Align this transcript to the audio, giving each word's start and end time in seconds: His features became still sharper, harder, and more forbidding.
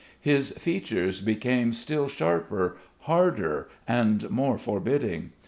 His 0.19 0.49
features 0.53 1.21
became 1.21 1.73
still 1.73 2.07
sharper, 2.07 2.75
harder, 3.01 3.69
and 3.87 4.27
more 4.31 4.57
forbidding. 4.57 5.31